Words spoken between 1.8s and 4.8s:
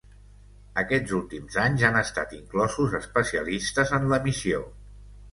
han estat inclosos especialistes en l'emissió.